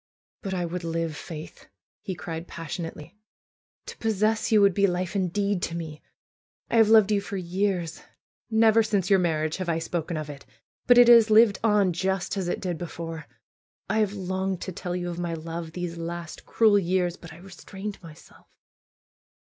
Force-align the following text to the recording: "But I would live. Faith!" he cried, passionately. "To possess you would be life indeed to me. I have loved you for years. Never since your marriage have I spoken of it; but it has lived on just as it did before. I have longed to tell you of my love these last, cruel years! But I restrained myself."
"But 0.41 0.55
I 0.55 0.65
would 0.65 0.83
live. 0.83 1.15
Faith!" 1.15 1.67
he 2.01 2.15
cried, 2.15 2.47
passionately. 2.47 3.19
"To 3.85 3.95
possess 3.97 4.51
you 4.51 4.59
would 4.59 4.73
be 4.73 4.87
life 4.87 5.15
indeed 5.15 5.61
to 5.61 5.75
me. 5.75 6.01
I 6.71 6.77
have 6.77 6.89
loved 6.89 7.11
you 7.11 7.21
for 7.21 7.37
years. 7.37 8.01
Never 8.49 8.81
since 8.81 9.11
your 9.11 9.19
marriage 9.19 9.57
have 9.57 9.69
I 9.69 9.77
spoken 9.77 10.17
of 10.17 10.27
it; 10.27 10.43
but 10.87 10.97
it 10.97 11.07
has 11.07 11.29
lived 11.29 11.59
on 11.63 11.93
just 11.93 12.35
as 12.35 12.47
it 12.47 12.61
did 12.61 12.79
before. 12.79 13.27
I 13.91 13.99
have 13.99 14.13
longed 14.15 14.59
to 14.61 14.71
tell 14.71 14.95
you 14.95 15.07
of 15.07 15.19
my 15.19 15.35
love 15.35 15.73
these 15.73 15.97
last, 15.97 16.47
cruel 16.47 16.79
years! 16.79 17.15
But 17.15 17.31
I 17.31 17.37
restrained 17.37 18.01
myself." 18.01 18.47